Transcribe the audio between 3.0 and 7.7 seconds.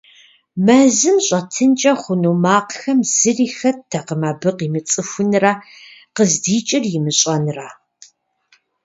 зыри хэттэкъым абы къимыцӏыхунрэ къыздикӏыр имыщӏэнрэ.